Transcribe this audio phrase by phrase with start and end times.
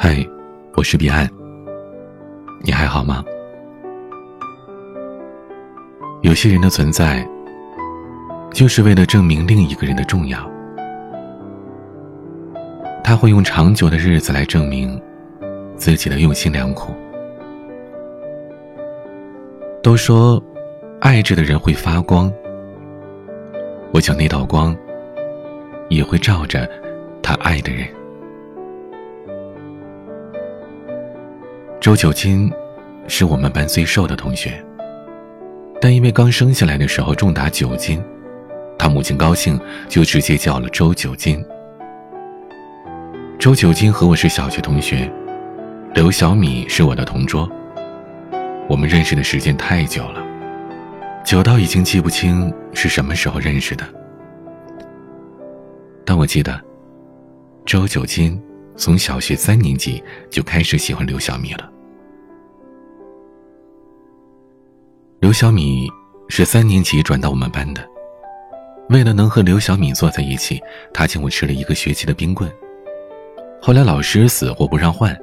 [0.00, 0.24] 嗨，
[0.76, 1.28] 我是彼岸。
[2.60, 3.24] 你还好吗？
[6.22, 7.28] 有些人的存在，
[8.52, 10.38] 就是为了证明另一个人的重要。
[13.02, 15.02] 他会用长久的日子来证明
[15.74, 16.94] 自己的用心良苦。
[19.82, 20.40] 都说，
[21.00, 22.32] 爱着的人会发光。
[23.92, 24.76] 我想那道光，
[25.88, 26.70] 也会照着
[27.20, 27.84] 他爱的人。
[31.88, 32.52] 周九金
[33.06, 34.62] 是我们班最瘦的同学，
[35.80, 37.98] 但因为刚生下来的时候重达九斤，
[38.78, 41.42] 他母亲高兴就直接叫了周九金。
[43.38, 45.10] 周九金和我是小学同学，
[45.94, 47.50] 刘小米是我的同桌。
[48.68, 50.22] 我们认识的时间太久了，
[51.24, 53.86] 久到已经记不清是什么时候认识的，
[56.04, 56.60] 但我记得，
[57.64, 58.38] 周九金
[58.76, 61.72] 从小学三年级就开始喜欢刘小米了。
[65.20, 65.90] 刘小米
[66.28, 67.84] 是三年级转到我们班的，
[68.88, 70.62] 为了能和刘小米坐在一起，
[70.94, 72.48] 他请我吃了一个学期的冰棍。
[73.60, 75.18] 后来老师死活不让换，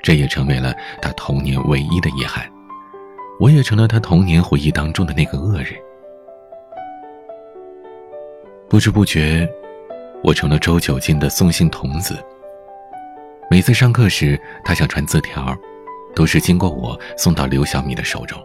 [0.00, 2.48] 这也成为了他童年唯一的遗憾。
[3.40, 5.74] 我也成了他童年回忆当中的那个恶人。
[8.68, 9.48] 不知不觉，
[10.22, 12.16] 我成了周九金的送信童子。
[13.50, 15.56] 每次上课时，他想传字条，
[16.14, 18.40] 都是经过我送到刘小米的手中。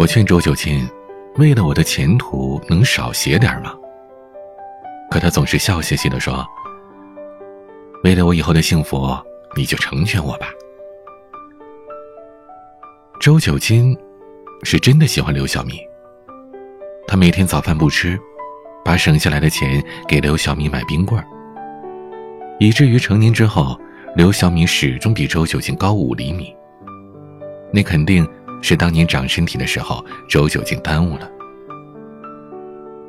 [0.00, 0.88] 我劝周九金，
[1.36, 3.74] 为了我的前途，能少写点吗？
[5.10, 6.42] 可他总是笑嘻嘻地说
[8.02, 9.14] ：“为了我以后的幸福，
[9.54, 10.46] 你就成全我吧。”
[13.20, 13.94] 周九金
[14.62, 15.78] 是真的喜欢刘小米。
[17.06, 18.18] 他每天早饭不吃，
[18.82, 21.26] 把省下来的钱给刘小米买冰棍儿，
[22.58, 23.78] 以至于成年之后，
[24.16, 26.56] 刘小米始终比周九金高五厘米。
[27.70, 28.26] 那肯定
[28.60, 31.30] 是当年长身体的时候，周九竟耽误了。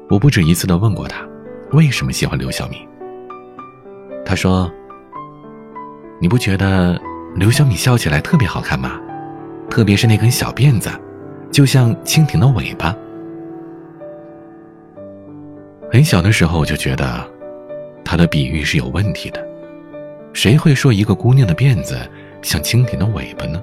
[0.10, 1.26] 我不止一次的问过他，
[1.72, 2.88] 为什么喜欢刘小米。
[4.26, 4.72] 他说
[6.20, 7.00] ：“你不觉得
[7.36, 9.00] 刘小米笑起来特别好看吗？”
[9.70, 10.90] 特别是那根小辫子，
[11.50, 12.94] 就像蜻蜓的尾巴。
[15.90, 17.26] 很小的时候我就觉得，
[18.04, 19.42] 他的比喻是有问题的。
[20.34, 21.98] 谁会说一个姑娘的辫子
[22.42, 23.62] 像蜻蜓的尾巴呢？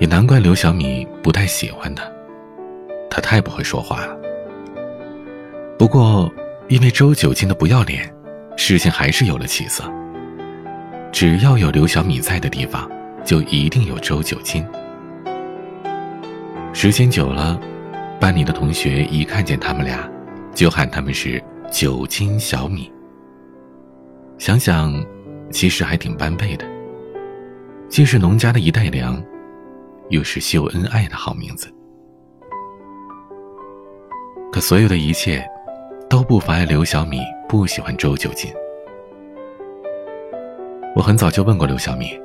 [0.00, 2.02] 也难怪刘小米不太喜欢他，
[3.08, 4.16] 他太不会说话了。
[5.78, 6.28] 不过。
[6.68, 8.08] 因为周九金的不要脸，
[8.56, 9.82] 事情还是有了起色。
[11.10, 12.88] 只要有刘小米在的地方，
[13.24, 14.64] 就一定有周九金。
[16.72, 17.60] 时间久了，
[18.20, 20.08] 班里的同学一看见他们俩，
[20.54, 22.88] 就喊他们是九金小米。
[24.38, 24.94] 想想，
[25.50, 26.64] 其实还挺般配的，
[27.88, 29.20] 既是农家的一袋粮，
[30.10, 31.72] 又是秀恩爱的好名字。
[34.52, 35.44] 可所有的一切。
[36.10, 38.52] 都不妨碍刘小米不喜欢周九金。
[40.96, 42.20] 我很早就问过刘小米：“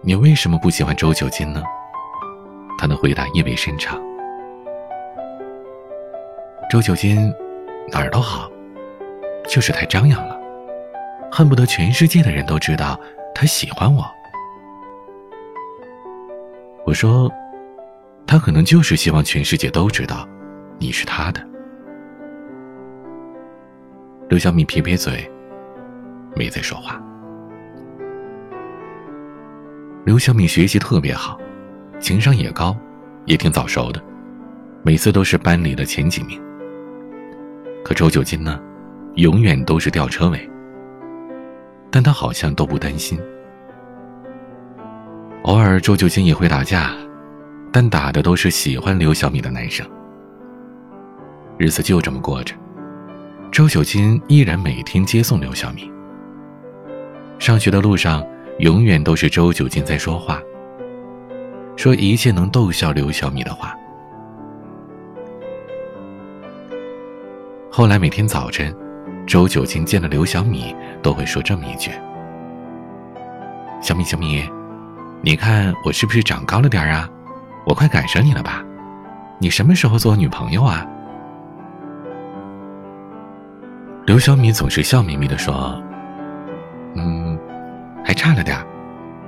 [0.00, 1.62] 你为什么不喜欢周九金呢？”
[2.78, 4.00] 他的回答意味深长
[6.72, 7.30] ：“周九金
[7.92, 8.50] 哪儿都好，
[9.46, 10.40] 就是太张扬了，
[11.30, 12.98] 恨不得全世界的人都知道
[13.34, 14.10] 他喜欢我。”
[16.88, 17.30] 我说
[18.26, 20.26] ：“他可能就是希望全世界都知道
[20.78, 21.46] 你是他的。”
[24.30, 25.30] 刘小米撇撇嘴，
[26.34, 26.98] 没再说话。
[30.06, 31.38] 刘小米学习特别好，
[32.00, 32.74] 情商也高，
[33.26, 34.02] 也挺早熟的，
[34.82, 36.40] 每次都是班里的前几名。
[37.84, 38.58] 可周九金呢，
[39.16, 40.50] 永远都是吊车尾。
[41.90, 43.20] 但他好像都不担心。
[45.44, 46.92] 偶尔周九金也会打架，
[47.72, 49.86] 但打的都是喜欢刘小米的男生。
[51.56, 52.54] 日子就这么过着。
[53.50, 55.90] 周九金依然每天接送刘小米。
[57.38, 58.24] 上学的路上，
[58.58, 60.38] 永远都是周九金在说话，
[61.76, 63.74] 说一切能逗笑刘小米的话。
[67.70, 68.74] 后来每天早晨，
[69.26, 71.90] 周九金见了刘小米，都会说这么一句
[73.80, 74.44] ：“小米，小米，
[75.20, 77.08] 你看我是不是长高了点啊？
[77.66, 78.64] 我快赶上你了吧？
[79.38, 80.86] 你什么时候做我女朋友啊？”
[84.06, 85.80] 刘小米总是笑眯眯的说
[86.96, 87.38] ：“嗯，
[88.04, 88.56] 还差了点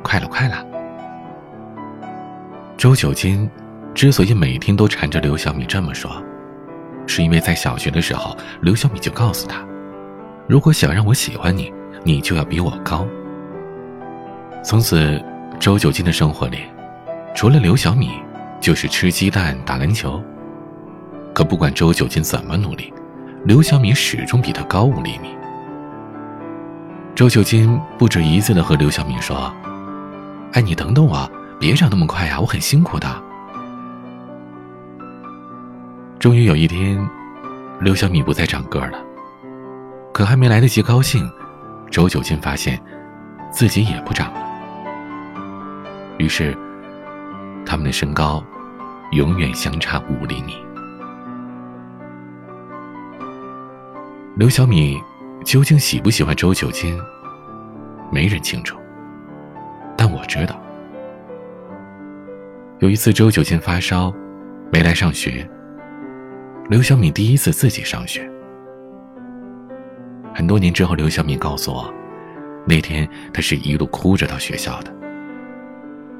[0.03, 0.65] 快了，快了。”
[2.79, 3.51] 周九金
[3.95, 6.11] 之所以每天都缠着刘小米这么说，
[7.07, 9.63] 是因为在小学的时候，刘小米就告诉他，
[10.49, 11.71] 如果想让我喜欢你，
[12.03, 13.07] 你就要比我高。
[14.63, 15.23] 从此，
[15.61, 16.61] 周九金的生活里，
[17.35, 18.13] 除了刘小米，
[18.63, 20.19] 就是吃鸡蛋、打篮球。
[21.35, 22.91] 可不管周九金怎么努力，
[23.45, 25.29] 刘小米始终比他高五厘米。
[27.15, 29.53] 周九金不止一次的和刘小米说
[30.55, 31.31] ：“哎，你等等我，
[31.61, 33.07] 别长那么快呀，我很辛苦的。”
[36.19, 37.07] 终于有一天，
[37.81, 38.99] 刘小米不再长个了。
[40.11, 41.31] 可还没来得及高兴，
[41.91, 42.81] 周九金发现
[43.53, 44.50] 自己也不长了。
[46.21, 46.55] 于是，
[47.65, 48.45] 他们的身高
[49.13, 50.55] 永远相差五厘米。
[54.37, 55.01] 刘小米
[55.47, 57.01] 究竟喜不喜欢周九金，
[58.13, 58.79] 没人清楚。
[59.97, 60.61] 但我知道，
[62.81, 64.13] 有一次周九金发烧，
[64.71, 65.49] 没来上学。
[66.69, 68.31] 刘小米第一次自己上学。
[70.35, 71.91] 很多年之后，刘小米告诉我，
[72.67, 75.00] 那天他是一路哭着到学校的。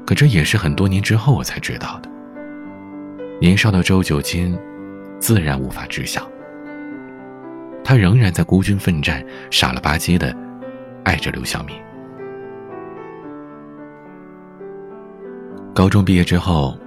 [0.05, 2.09] 可这也是很多年之后我才知道的。
[3.39, 4.57] 年少的周九金，
[5.19, 6.27] 自然无法知晓。
[7.83, 10.35] 他仍然在孤军奋战，傻了吧唧的
[11.03, 11.73] 爱着刘小米。
[15.73, 16.77] 高中毕业之后，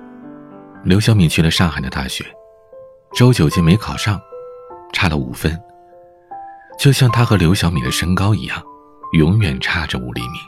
[0.85, 2.25] 刘小米去了上海的大学，
[3.15, 4.21] 周九金没考上，
[4.93, 5.59] 差了五分。
[6.79, 8.63] 就像他和刘小米的身高一样，
[9.15, 10.39] 永远差着五厘米。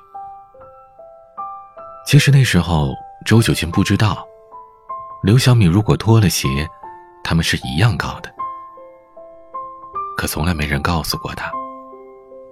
[2.07, 2.95] 其实那时候
[3.25, 4.25] 周九金不知道，
[5.25, 6.47] 刘小米如果脱了鞋，
[7.25, 8.33] 他们是一样高的。
[10.17, 11.51] 可从来没人告诉过他，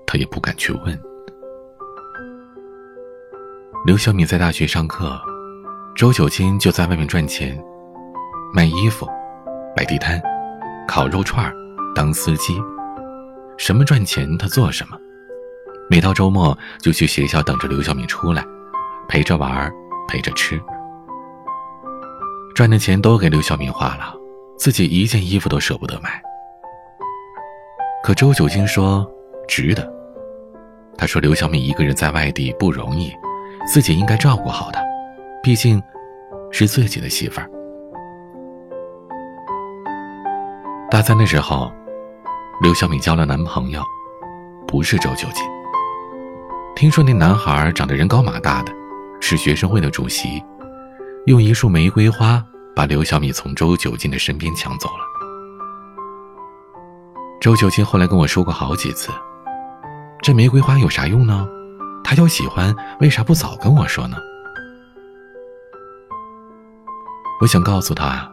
[0.04, 1.00] 他也不敢去问。
[3.86, 5.16] 刘小米在大学上课，
[5.94, 7.56] 周九金就在外面赚钱，
[8.52, 9.08] 卖衣服、
[9.76, 10.20] 摆地摊、
[10.88, 11.48] 烤肉串
[11.94, 12.60] 当司机，
[13.56, 14.98] 什么赚钱他做什么。
[15.88, 18.44] 每到周末就去学校等着刘小米出来，
[19.08, 19.72] 陪着玩，
[20.08, 20.60] 陪着吃。
[22.54, 24.14] 赚的钱都给刘小敏花了，
[24.56, 26.22] 自己一件衣服都舍不得买。
[28.02, 29.06] 可周九金说
[29.48, 29.92] ：“值得。”
[30.96, 33.12] 他说：“刘小敏一个人在外地不容易，
[33.66, 34.80] 自己应该照顾好她，
[35.42, 35.82] 毕竟，
[36.52, 37.50] 是自己的媳妇儿。”
[40.90, 41.72] 大三的时候，
[42.62, 43.82] 刘小敏交了男朋友，
[44.68, 45.44] 不是周九金。
[46.76, 48.72] 听说那男孩长得人高马大的，
[49.26, 50.44] 是学生会的主席，
[51.24, 52.44] 用一束玫瑰花
[52.76, 54.98] 把刘小米从周九金的身边抢走了。
[57.40, 59.10] 周九金后来跟我说过好几次
[60.20, 61.48] ：“这玫瑰花有啥用呢？
[62.04, 64.18] 他要喜欢，为啥不早跟我说呢？”
[67.40, 68.30] 我想告诉他，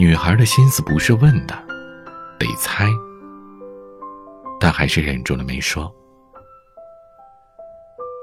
[0.00, 1.54] 女孩的心思不是问的，
[2.40, 2.88] 得猜。
[4.58, 5.94] 但还是忍住了没说。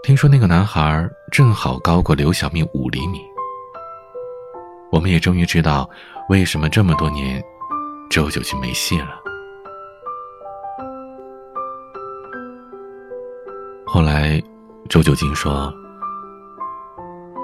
[0.04, 3.22] 听说那个男孩正好高过刘小米五厘米。
[4.92, 5.90] 我们也终于知道，
[6.28, 7.42] 为什么这么多年，
[8.10, 9.18] 周九金没戏了。
[13.86, 14.44] 后来，
[14.90, 15.74] 周九金说：“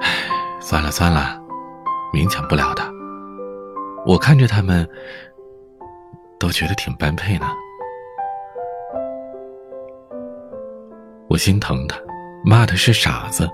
[0.03, 0.09] 唉，
[0.59, 1.39] 算了算了，
[2.13, 2.83] 勉强不了的。
[4.05, 4.85] 我看着他们，
[6.37, 7.47] 都觉得挺般配呢。
[11.29, 11.97] 我心疼他，
[12.43, 13.49] 骂他是傻子，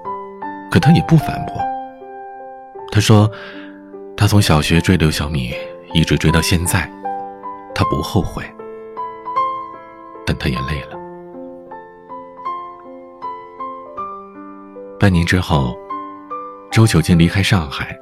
[0.72, 1.56] 可他也不反驳。
[2.92, 3.30] 他说，
[4.15, 5.54] 他从小学追刘小米，
[5.94, 6.89] 一直追到现在，
[7.74, 8.44] 他不后悔，
[10.25, 10.96] 但他也累了。”
[15.00, 15.75] 半年之后，
[16.72, 17.96] 周九金离开上海，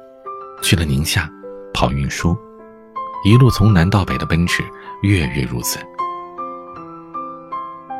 [0.62, 1.28] 去了宁夏，
[1.72, 2.36] 跑运输，
[3.24, 4.62] 一路从南到北的奔驰，
[5.02, 5.78] 月月如此。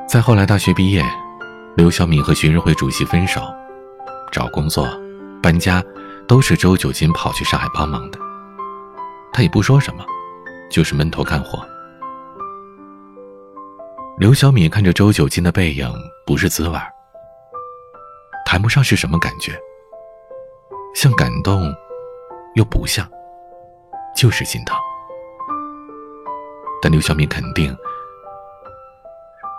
[0.07, 1.05] 再后来，大学毕业，
[1.77, 3.43] 刘小敏和学生会主席分手，
[4.31, 4.87] 找工作、
[5.43, 5.83] 搬家，
[6.29, 8.19] 都是周九金跑去上海帮忙的。
[9.33, 10.05] 他也不说什么，
[10.71, 11.67] 就是闷头干活。
[14.17, 15.93] 刘小敏看着周九金的背影，
[16.25, 16.79] 不是滋味。
[18.47, 19.59] 谈不上是什么感觉，
[20.95, 21.75] 像感动，
[22.55, 23.05] 又不像，
[24.15, 24.79] 就是心疼。
[26.81, 27.77] 但刘小敏肯定，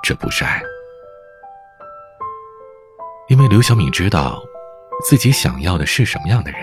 [0.02, 0.64] 这不是爱，
[3.28, 4.40] 因为刘小敏知道，
[5.04, 6.62] 自己想要的是什么样的人，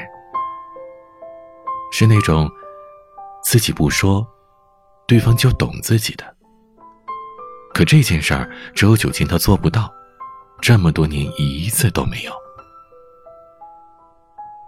[1.90, 2.48] 是那种
[3.42, 4.24] 自己不说，
[5.08, 6.24] 对方就懂自己的。
[7.74, 9.92] 可这件事儿，周九金他做不到。
[10.60, 12.32] 这么多年一次都没有。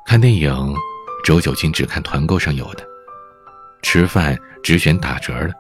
[0.05, 0.75] 看电影，
[1.23, 2.85] 周九金只看团购上有的，
[3.83, 5.55] 吃饭只选打折的，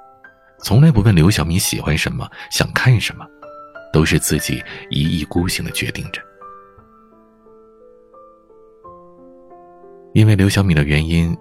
[0.64, 3.24] 从来不问刘小敏喜欢什么、想看什么，
[3.94, 4.60] 都是自己
[4.90, 6.20] 一意孤行的决定着。
[10.12, 11.36] 因为刘小米的原因，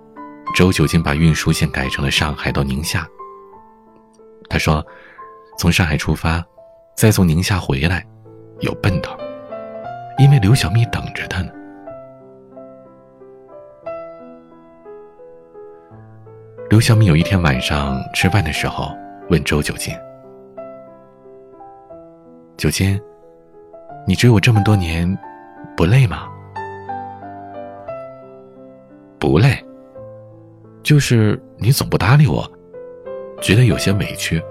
[0.55, 3.07] 周九金把运输线改成了上海到宁夏。
[4.47, 4.85] 他说
[5.57, 6.45] ：“从上海出发，
[6.95, 8.05] 再从宁夏回来，
[8.59, 9.17] 有奔头，
[10.19, 11.51] 因为刘小蜜等着他呢。”
[16.69, 18.95] 刘小蜜有一天晚上吃饭的时候，
[19.31, 19.91] 问周九金
[22.57, 22.99] ：“九金，
[24.07, 25.17] 你追我这么多年，
[25.75, 26.27] 不累吗
[29.19, 29.63] ？”“不累，
[30.83, 32.49] 就是你总不搭理我。”
[33.41, 34.41] 觉得有些委屈，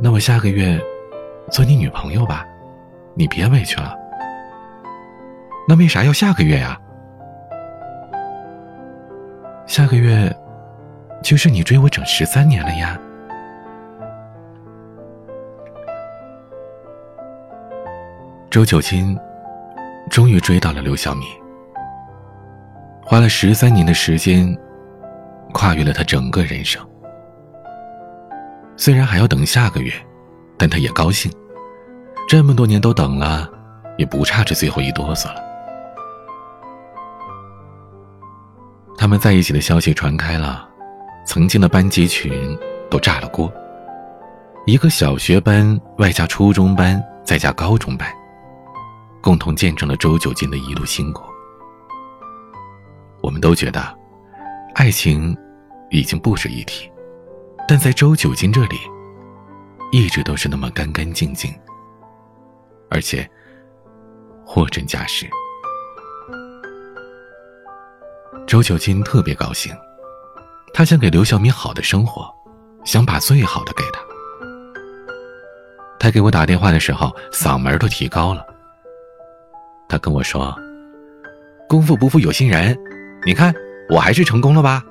[0.00, 0.76] 那我下个月
[1.52, 2.44] 做你女朋友吧，
[3.14, 3.96] 你别委屈了。
[5.68, 6.76] 那为啥要下个月呀？
[9.64, 10.34] 下个月
[11.22, 12.98] 就是你追我整十三年了呀。
[18.52, 19.18] 周九金
[20.10, 21.24] 终于追到了刘小米，
[23.02, 24.54] 花了十三年的时间。
[25.54, 26.86] 跨越了他整个人生，
[28.76, 29.92] 虽然还要等下个月，
[30.58, 31.32] 但他也高兴。
[32.28, 33.48] 这么多年都等了，
[33.96, 35.42] 也不差这最后一哆嗦了。
[38.98, 40.68] 他们在一起的消息传开了，
[41.26, 42.58] 曾经的班级群
[42.90, 43.50] 都炸了锅。
[44.66, 48.08] 一个小学班，外加初中班，再加高中班，
[49.22, 51.22] 共同见证了周九金的一路辛苦。
[53.22, 54.02] 我们都觉得。
[54.74, 55.36] 爱情
[55.90, 56.90] 已经不值一提，
[57.68, 58.78] 但在周九金这里，
[59.92, 61.54] 一直都是那么干干净净，
[62.88, 63.30] 而且
[64.46, 65.28] 货真价实。
[68.46, 69.76] 周九金特别高兴，
[70.72, 72.34] 他想给刘小米好的生活，
[72.82, 74.00] 想把最好的给她。
[76.00, 78.42] 他给我打电话的时候，嗓门都提高了。
[79.92, 80.56] 他跟我说
[81.68, 82.74] ：“功夫不负有心人，
[83.26, 83.54] 你看。”
[83.90, 84.82] 我还是成功了吧？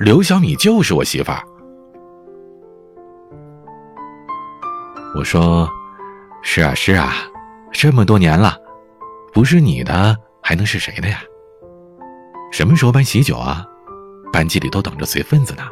[0.00, 1.40] 刘小米就是我媳妇儿。
[5.14, 5.68] 我说
[6.42, 7.12] ：“是啊，是啊，
[7.70, 8.56] 这么多年了，
[9.32, 11.20] 不是你的还能是谁的呀？
[12.50, 13.64] 什么时候办喜酒啊？
[14.32, 15.62] 班级里都等着随份子呢，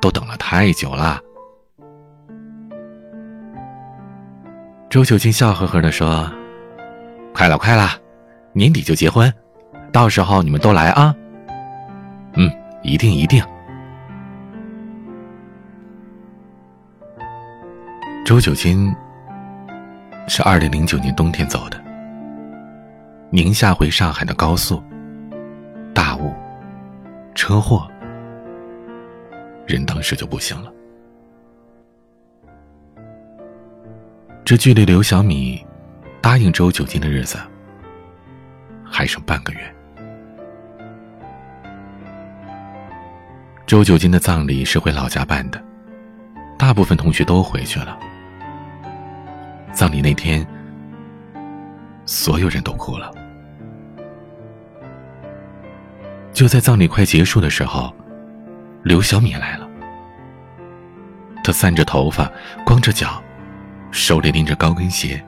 [0.00, 1.20] 都等了太久了。”
[4.90, 6.28] 周九金笑呵呵的说
[7.32, 7.90] ：“快了，快了，
[8.54, 9.30] 年底就结婚，
[9.92, 11.14] 到时候你们都来啊。”
[12.34, 12.50] 嗯，
[12.82, 13.44] 一定一定。
[18.24, 18.90] 周九金
[20.26, 21.78] 是二零零九年冬天走的，
[23.30, 24.82] 宁夏回上海的高速，
[25.92, 26.32] 大雾，
[27.34, 27.86] 车祸，
[29.66, 30.72] 人当时就不行了。
[34.44, 35.64] 这距离刘小米
[36.22, 37.38] 答应周九金的日子
[38.94, 39.74] 还剩半个月。
[43.66, 45.60] 周九金的葬礼是回老家办的，
[46.56, 47.98] 大部分同学都回去了。
[49.72, 50.46] 葬礼那天，
[52.06, 53.12] 所有人都哭了。
[56.32, 57.92] 就在葬礼快结束的时候，
[58.84, 59.68] 刘小米来了。
[61.42, 62.30] 她散着头发，
[62.64, 63.20] 光着脚，
[63.90, 65.20] 手里拎着高跟鞋。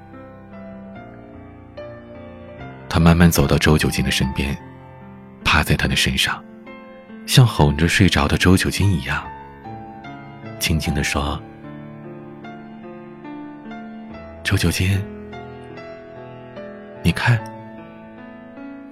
[2.97, 4.57] 他慢慢走到周九金的身边，
[5.45, 6.43] 趴在他的身上。
[7.27, 9.23] 像哄着睡着的周九金一样，
[10.59, 11.39] 轻轻的说
[14.43, 14.99] ：“周九金，
[17.03, 17.39] 你看，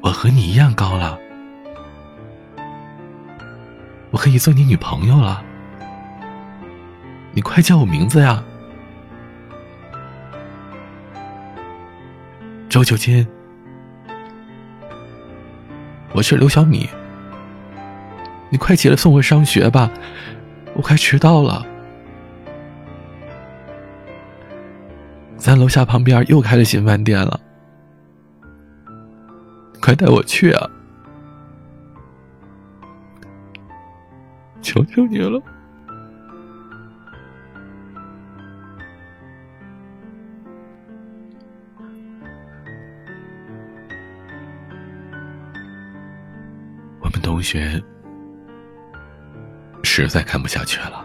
[0.03, 1.19] 我和你一样高了，
[4.11, 5.43] 我可以做你女朋友了。
[7.33, 8.45] 你快叫我名字呀，
[12.69, 13.27] 周九金，
[16.15, 16.89] 我是刘小米。”
[18.51, 19.91] 你快起来送我上学吧，
[20.75, 21.67] 我快迟到了。
[25.37, 27.41] 咱楼下旁边又开了新饭店了，
[29.81, 30.71] 快带我去啊！
[34.63, 35.43] 求求你了。
[47.45, 47.81] 学
[49.83, 51.05] 实在看不下去了，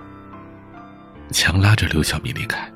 [1.32, 2.68] 强拉着刘小米离开。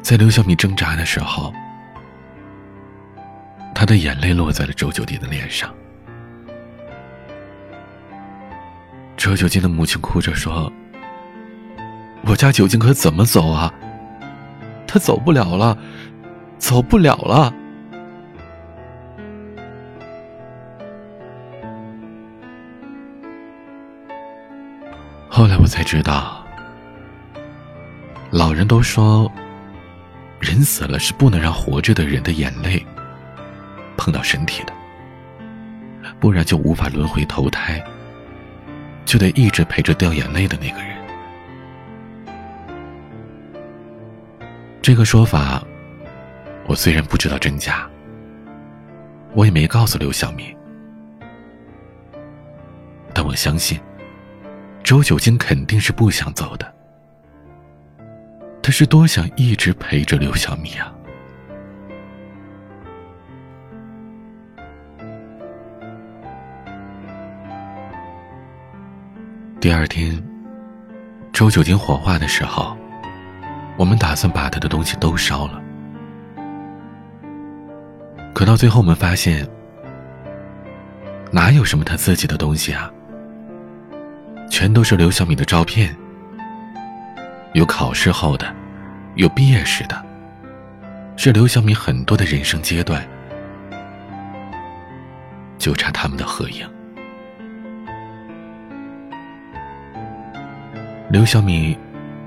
[0.00, 1.52] 在刘小米挣扎的时候，
[3.74, 5.74] 他的眼泪落在了周九弟的脸上。
[9.16, 10.72] 周九金的母亲哭着说
[12.26, 13.72] ：“我家九金可怎么走啊？
[14.86, 15.76] 他走不了了，
[16.58, 17.52] 走不了了。”
[25.42, 26.46] 后来我才知道，
[28.30, 29.28] 老人都说，
[30.38, 32.80] 人死了是不能让活着的人的眼泪
[33.96, 34.72] 碰到身体的，
[36.20, 37.84] 不然就无法轮回投胎，
[39.04, 40.96] 就得一直陪着掉眼泪的那个人。
[44.80, 45.60] 这个说法，
[46.68, 47.84] 我虽然不知道真假，
[49.34, 50.56] 我也没告诉刘小明，
[53.12, 53.76] 但我相信。
[54.82, 56.74] 周九金肯定是不想走的，
[58.62, 60.92] 他是多想一直陪着刘小米啊！
[69.60, 70.22] 第二天，
[71.32, 72.76] 周九金火化的时候，
[73.78, 75.62] 我们打算把他的东西都烧了，
[78.34, 79.48] 可到最后，我们发现，
[81.30, 82.92] 哪有什么他自己的东西啊？
[84.52, 85.96] 全都是刘小米的照片，
[87.54, 88.54] 有考试后的，
[89.14, 90.04] 有毕业时的，
[91.16, 93.02] 是刘小米很多的人生阶段，
[95.56, 96.68] 就差他们的合影。
[101.08, 101.74] 刘小米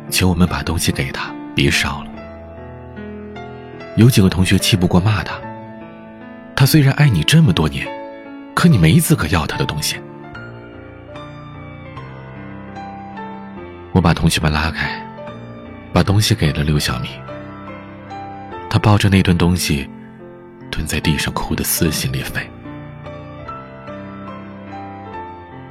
[0.10, 2.10] 请我们把东西给他，别烧了。
[3.98, 5.40] 有几个同学气不过，骂他
[6.58, 7.88] ：“他虽然爱你这么多年，
[8.56, 9.98] 可你没资格要他的东西。”
[13.96, 15.02] 我把同学们拉开，
[15.94, 17.08] 把东西给了刘小米。
[18.70, 19.90] 他抱着那顿东西，
[20.70, 22.46] 蹲在地上哭得撕心裂肺。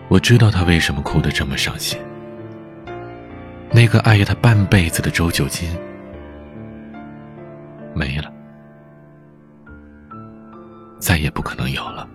[0.08, 2.00] 我知道他为什么哭得这么伤心。
[3.70, 5.68] 那个爱他半辈子的周九金
[7.92, 8.32] 没了，
[10.98, 12.08] 再也不可能有了。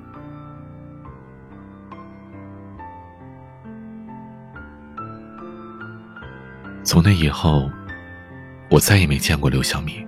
[6.83, 7.69] 从那以后，
[8.69, 10.05] 我再也没见过刘小米。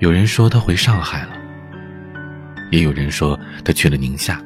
[0.00, 1.32] 有人说他回上海了，
[2.72, 4.42] 也有人说他去了宁夏。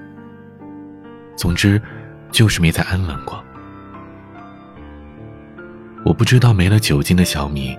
[1.36, 1.80] 总之，
[2.30, 3.42] 就是没再安稳过。
[6.04, 7.76] 我不知道没了酒精的小米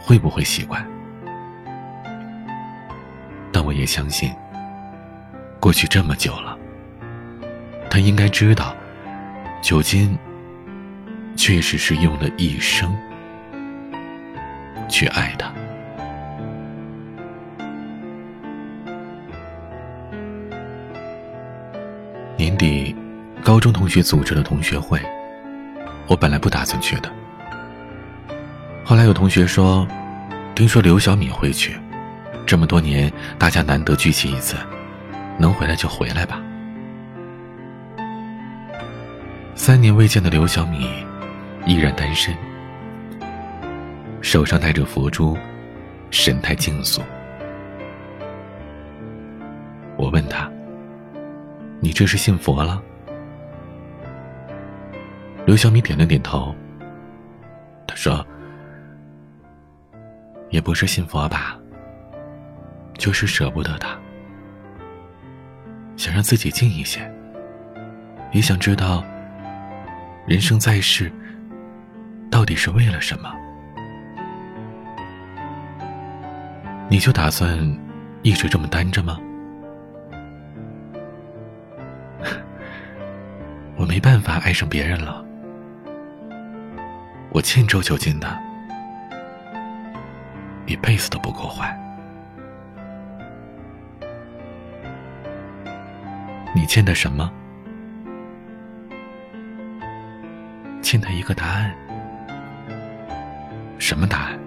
[0.00, 0.84] 会不会习惯，
[3.52, 4.32] 但我也相信，
[5.60, 6.56] 过去这么久了，
[7.90, 8.74] 他应该知道
[9.60, 10.18] 酒精。
[11.36, 12.94] 确实是用了一生
[14.88, 15.52] 去爱他。
[22.36, 22.94] 年底，
[23.42, 25.00] 高中同学组织了同学会，
[26.06, 27.10] 我本来不打算去的。
[28.84, 29.86] 后来有同学说，
[30.54, 31.76] 听说刘小敏会去，
[32.44, 34.56] 这么多年大家难得聚齐一次，
[35.38, 36.40] 能回来就回来吧。
[39.54, 40.90] 三年未见的刘小米。
[41.64, 42.34] 依然单身，
[44.20, 45.38] 手上戴着佛珠，
[46.10, 47.00] 神态静肃。
[49.96, 50.50] 我问他
[51.78, 52.82] ：“你这是信佛了？”
[55.46, 56.52] 刘小米点了点头。
[57.86, 58.26] 他说
[60.50, 61.56] ：“也不是信佛吧，
[62.98, 63.96] 就是舍不得他，
[65.96, 67.08] 想让自己静一些，
[68.32, 69.04] 也想知道
[70.26, 71.10] 人生在世。”
[72.32, 73.30] 到底是为了什么？
[76.88, 77.58] 你就打算
[78.22, 79.18] 一直这么单着吗？
[83.76, 85.22] 我没办法爱上别人了，
[87.30, 88.26] 我欠周九金的，
[90.64, 91.78] 一辈子都不够还。
[96.54, 97.30] 你欠的什么？
[100.80, 101.70] 欠他一个答案。
[103.82, 104.38] 什么答案？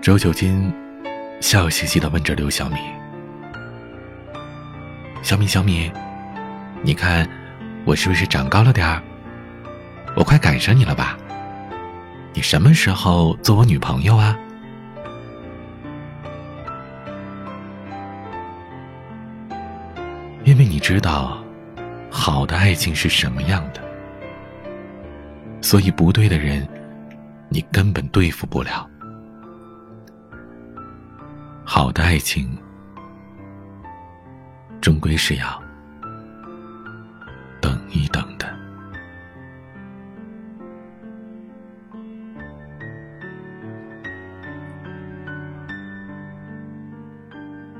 [0.00, 0.72] 周九金
[1.42, 2.76] 笑嘻嘻的问着刘小米
[5.20, 5.92] ：“小米，小米，
[6.82, 7.28] 你看
[7.84, 9.02] 我是不是长高了点儿？
[10.16, 11.18] 我快赶上你了吧？
[12.32, 14.34] 你什么时候做我女朋友啊？”
[20.44, 21.44] 因为你知道。
[22.10, 23.80] 好的爱情是什么样的？
[25.62, 26.66] 所以不对的人，
[27.48, 28.88] 你根本对付不了。
[31.64, 32.58] 好的爱情，
[34.80, 35.62] 终归是要
[37.60, 38.48] 等一等的。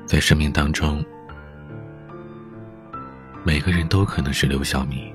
[0.05, 1.03] 在生命当中，
[3.43, 5.11] 每个人都可能是刘小米，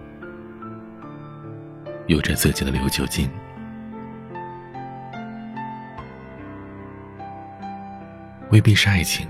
[2.08, 3.30] 有着自己的刘九金。
[8.50, 9.28] 未必是爱情，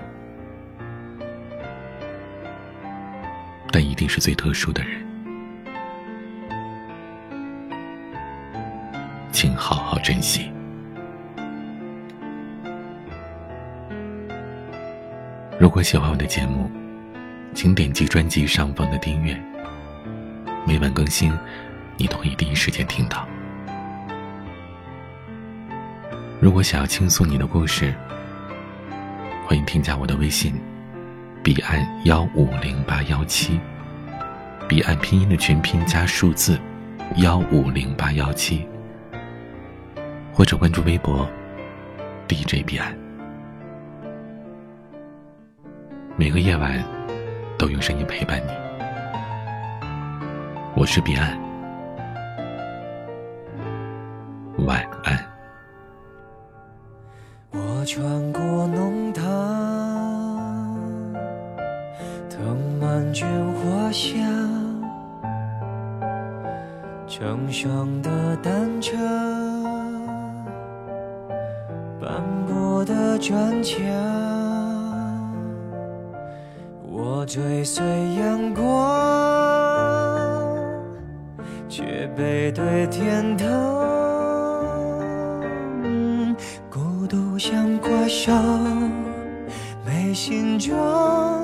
[3.71, 5.07] 但一定是最特殊的人，
[9.31, 10.51] 请好好珍惜。
[15.61, 16.71] 如果喜欢我的节目，
[17.57, 19.35] 请点击专辑上方的订阅，
[20.67, 21.33] 每晚更新，
[21.97, 23.27] 你都可以第一时间听到。
[26.39, 27.95] 如果想要倾诉你的故事，
[29.47, 30.53] 欢迎添加我的微信，
[31.43, 33.59] 彼岸幺五零八幺七，
[34.69, 36.61] 彼岸拼音的全拼加数字
[37.17, 38.69] 幺五零八幺七，
[40.31, 41.27] 或者关注微博
[42.29, 42.95] DJ 彼岸。
[46.19, 46.85] 每个夜晚
[47.59, 48.51] 都用声音陪伴你，
[50.77, 51.39] 我是彼岸，
[54.67, 55.19] 晚安。
[57.51, 58.33] 我穿
[77.67, 78.65] 随阳光，
[81.69, 83.49] 却背对天堂。
[86.71, 88.33] 孤独像怪兽，
[89.85, 91.43] 没形状，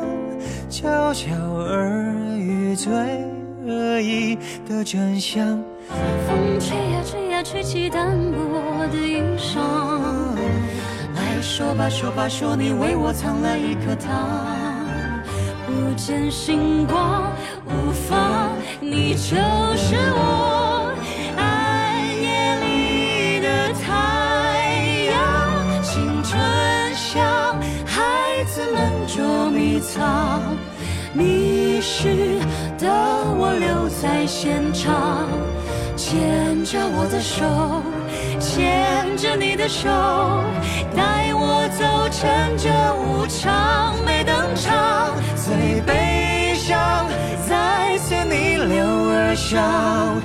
[0.70, 2.92] 悄悄耳语最
[3.66, 5.44] 恶意的真相。
[6.28, 9.58] 风吹呀吹呀，吹起单薄的衣裳。
[11.16, 14.61] 来说吧说吧，说你为我藏了一颗糖。
[16.04, 17.32] 见星光，
[17.64, 19.36] 无妨，你就
[19.76, 20.92] 是我
[21.36, 23.86] 暗夜里的太
[25.12, 25.80] 阳。
[25.80, 26.36] 青春
[26.92, 28.90] 像孩子们。
[29.06, 30.40] 捉迷藏，
[31.12, 32.40] 迷失
[32.78, 32.88] 的
[33.36, 35.28] 我留在现场，
[35.96, 37.44] 牵着我的手，
[38.40, 39.88] 牵着你的手，
[40.96, 45.12] 带我走，趁着无常没登场，
[48.32, 50.22] 逆流而上，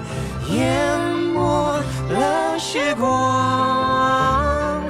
[0.50, 0.98] 淹
[1.34, 1.78] 没
[2.10, 4.82] 了时光，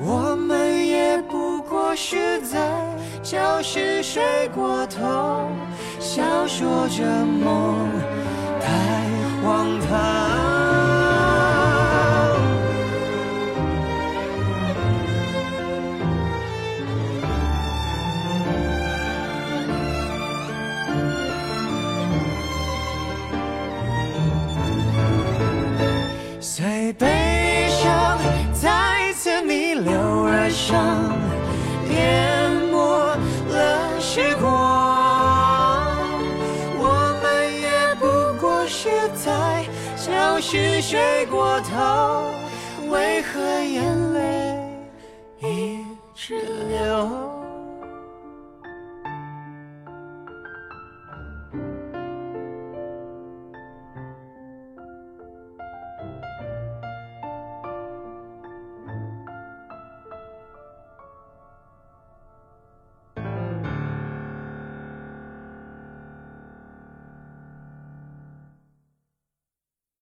[0.00, 2.58] 我们也不过是在。
[3.22, 4.22] 教室睡
[4.54, 5.48] 过头，
[6.00, 7.88] 笑说着梦
[8.60, 8.66] 太
[9.42, 10.91] 荒唐。
[26.98, 28.18] 悲伤
[28.52, 29.92] 再次逆流
[30.24, 31.18] 而上。
[31.90, 32.76] 淹没
[33.50, 34.46] 了时光，
[36.78, 36.82] 我
[37.22, 37.24] 们
[37.60, 38.04] 也不
[38.40, 39.64] 过是在
[39.96, 42.32] 教室睡过头，
[42.90, 44.41] 为何眼泪？